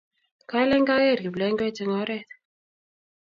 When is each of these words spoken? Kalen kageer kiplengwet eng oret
Kalen 0.51 0.83
kageer 0.89 1.19
kiplengwet 1.23 1.77
eng 1.81 1.93
oret 2.01 2.29